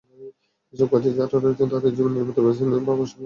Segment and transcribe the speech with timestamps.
[0.73, 3.19] এসব কাজে যাঁরা রয়েছেন, তাঁদের জীবনের নিরাপত্তার ব্যবস্থা নিয়েও ভাববার সময় এসেছে।